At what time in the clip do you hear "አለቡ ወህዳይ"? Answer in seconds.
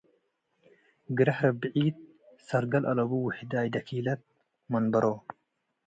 2.91-3.67